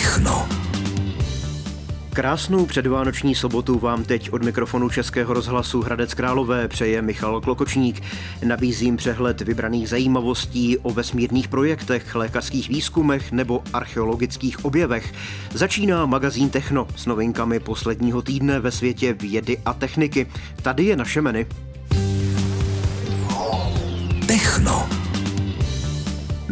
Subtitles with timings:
[0.00, 0.48] Techno.
[2.12, 8.02] Krásnou předvánoční sobotu vám teď od mikrofonu Českého rozhlasu Hradec Králové přeje Michal Klokočník.
[8.44, 15.14] Nabízím přehled vybraných zajímavostí o vesmírných projektech, lékařských výzkumech nebo archeologických objevech.
[15.54, 20.26] Začíná magazín Techno s novinkami posledního týdne ve světě vědy a techniky.
[20.62, 21.46] Tady je naše menu.
[24.26, 24.89] Techno.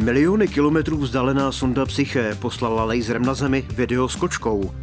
[0.02, 4.74] Miliony kilometrů vzdálená sonda Psyche poslala laserem na Zemi video s kočkou.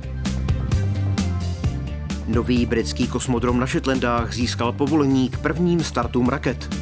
[2.28, 6.76] Nový britský kosmodrom na Shetlandách získal povolení k prvním startům raket.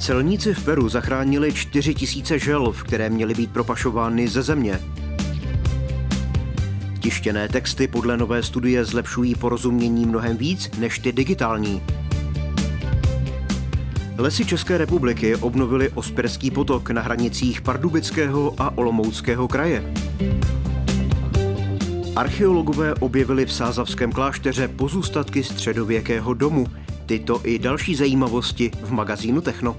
[0.00, 4.80] Celníci v Peru zachránili 4 tisíce želv, které měly být propašovány ze země.
[7.00, 11.82] Tištěné texty podle nové studie zlepšují porozumění mnohem víc než ty digitální.
[14.18, 19.94] Lesy České republiky obnovili Osperský potok na hranicích Pardubického a Olomouckého kraje.
[22.16, 26.66] Archeologové objevili v Sázavském klášteře pozůstatky středověkého domu.
[27.06, 29.76] Tyto i další zajímavosti v magazínu Techno.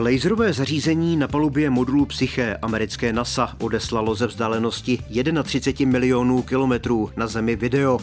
[0.00, 4.98] Laserové zařízení na palubě modulu Psyche americké NASA odeslalo ze vzdálenosti
[5.42, 7.98] 31 milionů kilometrů na Zemi video.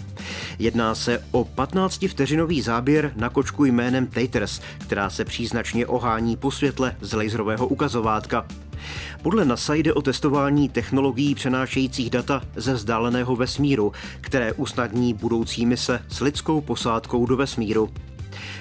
[0.60, 6.96] Jedná se o 15-vteřinový záběr na kočku jménem Taters, která se příznačně ohání po světle
[7.02, 8.46] z laserového ukazovátka.
[9.22, 16.00] Podle NASA jde o testování technologií přenášejících data ze vzdáleného vesmíru, které usnadní budoucí mise
[16.10, 17.90] s lidskou posádkou do vesmíru.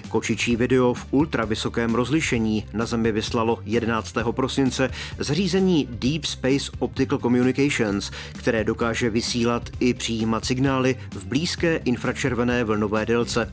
[0.08, 4.14] Kočičí video v ultravysokém rozlišení na Zemi vyslalo 11.
[4.30, 12.64] prosince zařízení Deep Space Optical Communications, které dokáže vysílat i přijímat signály v blízké infračervené
[12.64, 13.52] vlnové délce.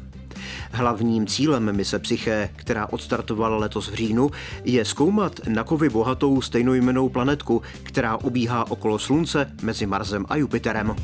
[0.72, 4.32] Hlavním cílem mise Psyché, která odstartovala letos v říjnu,
[4.64, 10.96] je zkoumat na kovy bohatou stejnojmenou planetku, která obíhá okolo Slunce mezi Marsem a Jupiterem.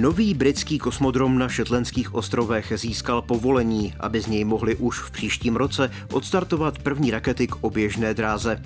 [0.00, 5.56] Nový britský kosmodrom na Šetlenských ostrovech získal povolení, aby z něj mohli už v příštím
[5.56, 8.62] roce odstartovat první rakety k oběžné dráze.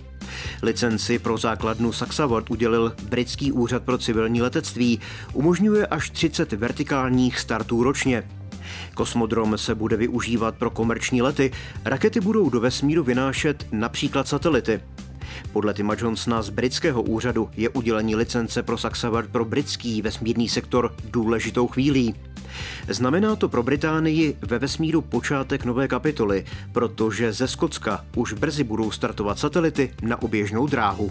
[0.62, 5.00] Licenci pro základnu Saxavord udělil britský úřad pro civilní letectví.
[5.32, 8.28] Umožňuje až 30 vertikálních startů ročně.
[8.94, 11.50] Kosmodrom se bude využívat pro komerční lety.
[11.84, 14.80] Rakety budou do vesmíru vynášet například satelity.
[15.52, 20.94] Podle Tima Johnsona z britského úřadu je udělení licence pro Saxavard pro britský vesmírný sektor
[21.10, 22.14] důležitou chvílí.
[22.88, 28.90] Znamená to pro Británii ve vesmíru počátek nové kapitoly, protože ze Skotska už brzy budou
[28.90, 31.10] startovat satelity na oběžnou dráhu.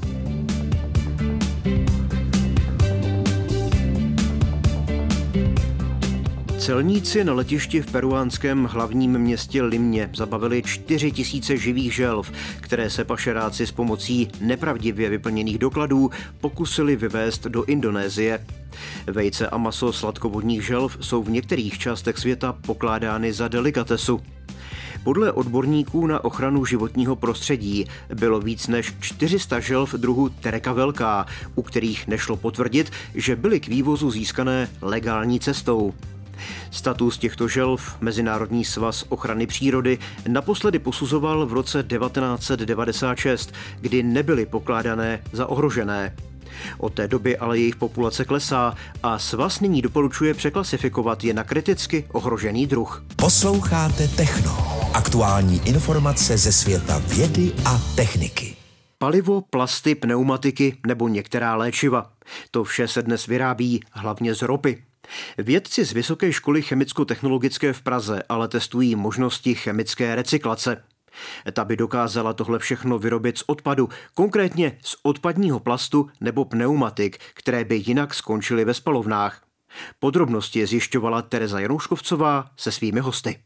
[6.63, 12.31] Celníci na letišti v peruánském hlavním městě Limně zabavili 4 tisíce živých želv,
[12.62, 18.46] které se pašeráci s pomocí nepravdivě vyplněných dokladů pokusili vyvést do Indonésie.
[19.07, 24.22] Vejce a maso sladkovodních želv jsou v některých částech světa pokládány za delikatesu.
[25.03, 27.85] Podle odborníků na ochranu životního prostředí
[28.16, 31.25] bylo víc než 400 želv druhu Tereka Velká,
[31.56, 35.94] u kterých nešlo potvrdit, že byly k vývozu získané legální cestou.
[36.72, 45.22] Status těchto želv Mezinárodní svaz ochrany přírody naposledy posuzoval v roce 1996, kdy nebyly pokládané
[45.32, 46.16] za ohrožené.
[46.78, 52.08] Od té doby ale jejich populace klesá a svaz nyní doporučuje překlasifikovat je na kriticky
[52.12, 53.06] ohrožený druh.
[53.16, 54.58] Posloucháte Techno.
[54.94, 58.56] Aktuální informace ze světa vědy a techniky.
[58.98, 62.12] Palivo, plasty, pneumatiky nebo některá léčiva.
[62.52, 64.84] To vše se dnes vyrábí hlavně z ropy.
[65.38, 70.84] Vědci z Vysoké školy chemicko-technologické v Praze ale testují možnosti chemické recyklace.
[71.53, 77.66] Ta by dokázala tohle všechno vyrobit z odpadu, konkrétně z odpadního plastu nebo pneumatik, které
[77.66, 79.41] by jinak skončily ve spalovnách.
[80.00, 83.40] Podrobnosti zjišťovala Tereza Janouškovcová se svými hosty.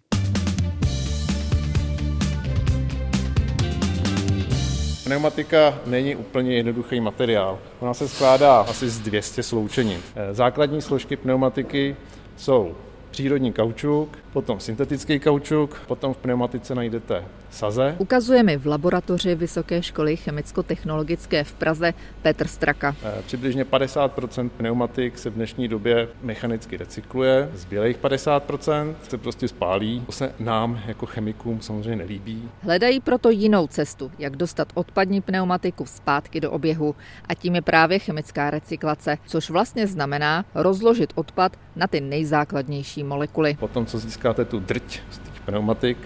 [5.07, 7.59] Pneumatika není úplně jednoduchý materiál.
[7.79, 10.01] Ona se skládá asi z 200 sloučenin.
[10.31, 11.95] Základní složky pneumatiky
[12.37, 12.75] jsou
[13.11, 17.95] přírodní kaučuk, potom syntetický kaučuk, potom v pneumatice najdete saze.
[17.97, 22.95] Ukazuje mi v laboratoři Vysoké školy chemicko-technologické v Praze Petr Straka.
[23.03, 30.03] Eh, přibližně 50% pneumatik se v dnešní době mechanicky recykluje, zbylých 50% se prostě spálí.
[30.05, 32.49] To se nám jako chemikům samozřejmě nelíbí.
[32.61, 36.95] Hledají proto jinou cestu, jak dostat odpadní pneumatiku zpátky do oběhu
[37.25, 43.03] a tím je právě chemická recyklace, což vlastně znamená rozložit odpad na ty nejzákladnější další
[43.03, 43.57] molekuly.
[43.59, 45.97] Potom, co získáte tu drť z těch pneumatik,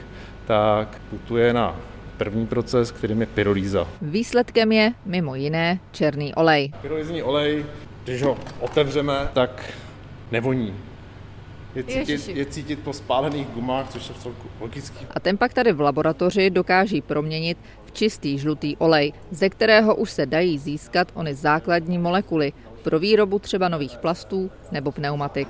[0.48, 1.76] tak putuje na
[2.18, 3.88] první proces, kterým je pyrolíza.
[4.02, 6.74] Výsledkem je mimo jiné černý olej.
[6.82, 7.66] Pyrolízní olej,
[8.04, 9.74] když ho otevřeme, tak
[10.32, 10.74] nevoní.
[11.76, 15.06] Je cítit, je cítit po spálených gumách, což je celku logický.
[15.16, 20.12] A ten pak tady v laboratoři dokáží proměnit v čistý žlutý olej, ze kterého už
[20.12, 22.54] se dají získat ony základní molekuly
[22.84, 25.48] pro výrobu třeba nových plastů nebo pneumatik.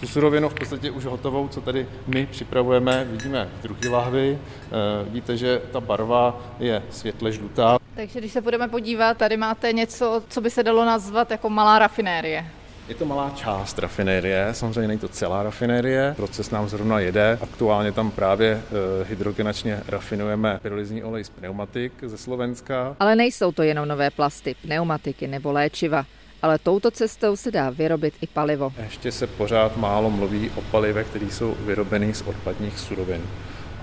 [0.00, 4.38] Tu surovinu v podstatě už hotovou, co tady my připravujeme, vidíme v druhé lahvi.
[4.38, 7.78] Eh, vidíte, že ta barva je světle žlutá.
[7.94, 11.78] Takže když se budeme podívat, tady máte něco, co by se dalo nazvat jako malá
[11.78, 12.46] rafinérie.
[12.88, 17.38] Je to malá část rafinérie, samozřejmě není to celá rafinérie, proces nám zrovna jede.
[17.42, 22.96] Aktuálně tam právě eh, hydrogenačně rafinujeme pyrolizní olej z pneumatik ze Slovenska.
[23.00, 26.06] Ale nejsou to jenom nové plasty, pneumatiky nebo léčiva
[26.42, 28.72] ale touto cestou se dá vyrobit i palivo.
[28.82, 33.22] Ještě se pořád málo mluví o palivech, které jsou vyrobeny z odpadních surovin.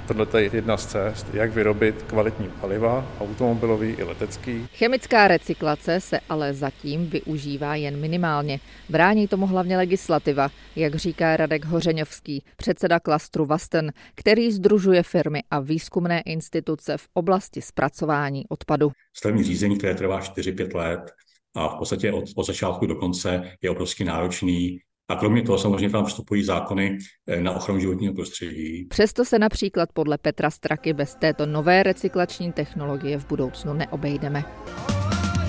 [0.08, 4.68] Tohle je jedna z cest, jak vyrobit kvalitní paliva, automobilový i letecký.
[4.74, 8.60] Chemická recyklace se ale zatím využívá jen minimálně.
[8.90, 15.60] Brání tomu hlavně legislativa, jak říká Radek Hořeňovský, předseda klastru Vasten, který združuje firmy a
[15.60, 18.92] výzkumné instituce v oblasti zpracování odpadu.
[19.14, 21.12] Stavební řízení, které trvá 4-5 let,
[21.56, 24.80] a v podstatě od, od začátku do konce je obrovsky náročný.
[25.10, 26.98] A kromě toho samozřejmě tam vstupují zákony
[27.28, 28.86] eh, na ochranu životního prostředí.
[28.86, 34.46] Přesto se například podle Petra Straky bez této nové recyklační technologie v budoucnu neobejdeme.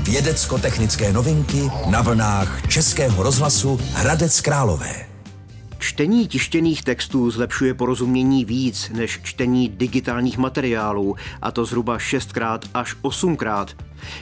[0.02, 1.60] Vědecko-technické novinky
[1.90, 5.17] na vlnách Českého rozhlasu Hradec Králové.
[5.78, 12.96] Čtení tištěných textů zlepšuje porozumění víc než čtení digitálních materiálů, a to zhruba 6krát až
[13.02, 13.66] 8krát.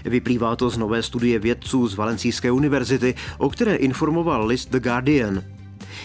[0.04, 5.55] Vyplývá to z nové studie vědců z Valencijské univerzity, o které informoval list The Guardian.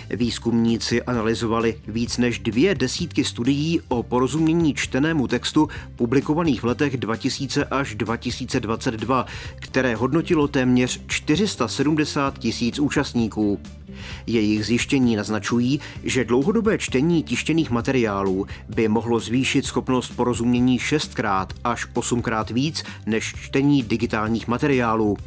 [0.10, 7.66] Výzkumníci analyzovali víc než dvě desítky studií o porozumění čtenému textu publikovaných v letech 2000
[7.66, 9.26] až 2022,
[9.56, 13.60] které hodnotilo téměř 470 tisíc účastníků.
[14.28, 21.88] Jejich zjištění naznačují, že dlouhodobé čtení tištěných materiálů by mohlo zvýšit schopnost porozumění šestkrát až
[21.94, 25.18] osmkrát víc než čtení digitálních materiálů.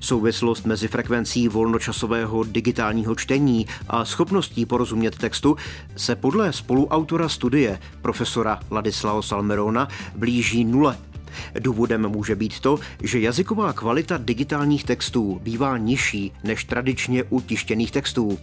[0.00, 5.56] Souvislost mezi frekvencí volnočasového digitálního čtení a schopností porozumět textu
[5.96, 10.98] se podle spoluautora studie profesora Ladislao Salmerona blíží nule.
[11.58, 17.90] Důvodem může být to, že jazyková kvalita digitálních textů bývá nižší než tradičně u tištěných
[17.90, 18.38] textů.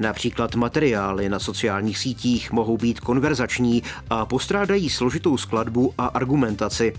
[0.00, 6.94] Například materiály na sociálních sítích mohou být konverzační a postrádají složitou skladbu a argumentaci.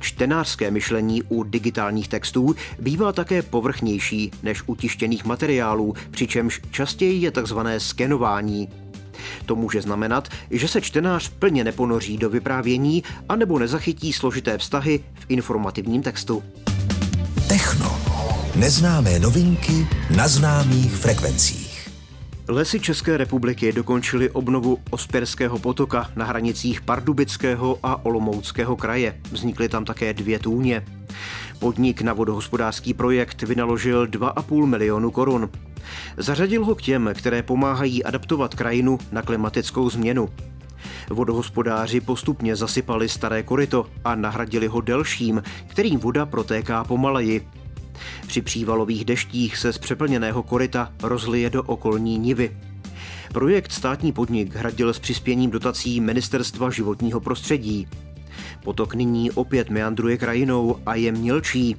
[0.00, 7.30] Čtenářské myšlení u digitálních textů bývá také povrchnější než u tištěných materiálů, přičemž častěji je
[7.30, 7.58] tzv.
[7.78, 8.68] skenování.
[9.46, 15.24] To může znamenat, že se čtenář plně neponoří do vyprávění anebo nezachytí složité vztahy v
[15.28, 16.42] informativním textu.
[17.48, 18.00] Techno.
[18.56, 19.86] Neznámé novinky
[20.16, 21.61] na známých frekvencích.
[22.48, 29.20] Lesy České republiky dokončily obnovu Osperského potoka na hranicích Pardubického a Olomouckého kraje.
[29.32, 30.84] Vznikly tam také dvě tůně.
[31.58, 35.50] Podnik na vodohospodářský projekt vynaložil 2,5 milionu korun.
[36.16, 40.28] Zařadil ho k těm, které pomáhají adaptovat krajinu na klimatickou změnu.
[41.10, 47.48] Vodohospodáři postupně zasypali staré koryto a nahradili ho delším, kterým voda protéká pomaleji.
[48.26, 52.56] Při přívalových deštích se z přeplněného koryta rozlije do okolní nivy.
[53.32, 57.88] Projekt státní podnik hradil s přispěním dotací Ministerstva životního prostředí.
[58.64, 61.76] Potok nyní opět meandruje krajinou a je mělčí.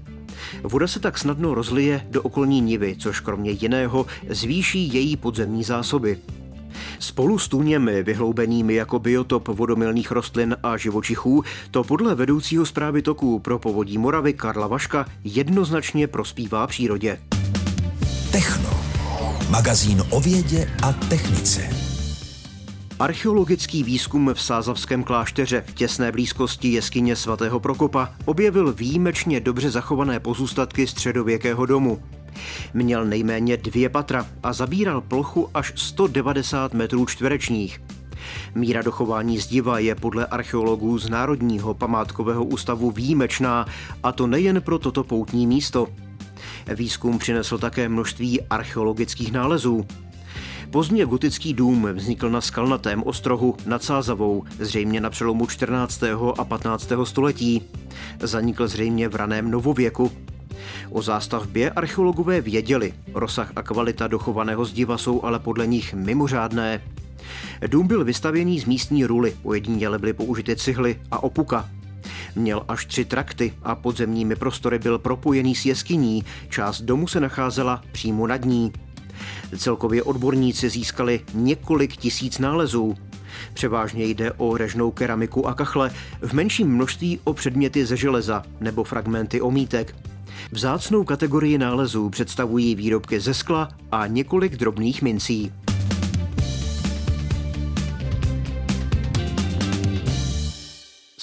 [0.64, 6.18] Voda se tak snadno rozlije do okolní nivy, což kromě jiného zvýší její podzemní zásoby.
[7.00, 13.40] Spolu s tůněmi vyhloubenými jako biotop vodomilných rostlin a živočichů to podle vedoucího zprávy toků
[13.40, 17.20] pro povodí Moravy Karla Vaška jednoznačně prospívá přírodě.
[18.32, 18.70] Techno.
[19.50, 21.70] Magazín o vědě a technice.
[23.00, 30.20] Archeologický výzkum v Sázavském klášteře v těsné blízkosti jeskyně svatého Prokopa objevil výjimečně dobře zachované
[30.20, 32.04] pozůstatky středověkého domu.
[32.74, 37.82] Měl nejméně dvě patra a zabíral plochu až 190 metrů čtverečních.
[38.56, 43.66] Míra dochování zdiva je podle archeologů z Národního památkového ústavu výjimečná,
[44.04, 45.88] a to nejen pro toto poutní místo.
[46.76, 49.86] Výzkum přinesl také množství archeologických nálezů.
[50.72, 56.04] Pozdně gotický dům vznikl na skalnatém ostrohu nad Sázavou, zřejmě na přelomu 14.
[56.38, 56.92] a 15.
[57.04, 57.62] století.
[58.20, 60.12] Zanikl zřejmě v raném novověku.
[60.90, 66.82] O zástavbě archeologové věděli, rozsah a kvalita dochovaného zdiva jsou ale podle nich mimořádné.
[67.68, 71.70] Dům byl vystavěný z místní ruly, ojediněle byly použity cihly a opuka.
[72.36, 77.84] Měl až tři trakty a podzemními prostory byl propojený s jeskyní, část domu se nacházela
[77.92, 78.74] přímo nad ní.
[79.58, 82.96] Celkově odborníci získali několik tisíc nálezů.
[83.54, 85.92] Převážně jde o režnou keramiku a kachle,
[86.22, 89.96] v menším množství o předměty ze železa nebo fragmenty omítek.
[90.52, 95.52] Vzácnou kategorii nálezů představují výrobky ze skla a několik drobných mincí.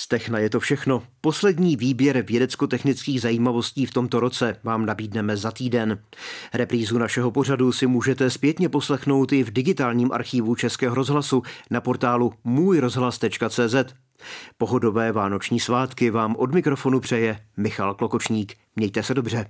[0.07, 1.03] Techna je to všechno.
[1.21, 6.03] Poslední výběr vědecko-technických zajímavostí v tomto roce vám nabídneme za týden.
[6.55, 12.33] Reprízu našeho pořadu si můžete zpětně poslechnout i v digitálním archivu Českého rozhlasu na portálu
[12.45, 13.95] můjrozhlas.cz.
[14.59, 18.57] Pohodové vánoční svátky vám od mikrofonu přeje Michal Klokočník.
[18.77, 19.47] Mějte se dobře.